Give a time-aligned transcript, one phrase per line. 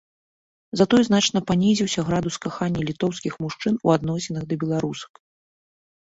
[0.79, 5.13] Затое значна панізіўся градус кахання літоўскіх мужчын у адносінах да беларусак.